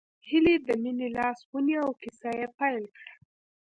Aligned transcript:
هيلې 0.29 0.55
د 0.67 0.69
مينې 0.83 1.07
لاس 1.17 1.37
ونيو 1.51 1.81
او 1.85 1.91
کيسه 2.01 2.29
يې 2.39 2.47
پيل 2.57 2.83
کړه 2.95 3.13